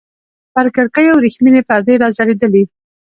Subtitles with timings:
[0.53, 2.63] پر کړکيو ورېښمينې پردې راځړېدلې.